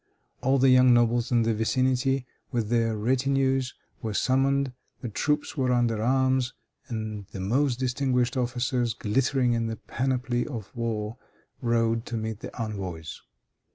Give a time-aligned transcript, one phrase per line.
[0.41, 4.73] All the young nobles in the vicinity, with their retinues, were summoned.
[5.01, 6.55] The troops were under arms,
[6.87, 11.19] and the most distinguished officers, glittering in the panoply of war,
[11.61, 13.21] rode to meet the envoys.